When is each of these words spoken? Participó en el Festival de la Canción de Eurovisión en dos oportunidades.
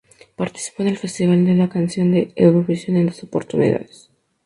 Participó 0.35 0.81
en 0.81 0.87
el 0.89 0.97
Festival 0.97 1.45
de 1.45 1.53
la 1.53 1.69
Canción 1.69 2.09
de 2.11 2.33
Eurovisión 2.35 2.97
en 2.97 3.05
dos 3.05 3.21
oportunidades. 3.21 4.09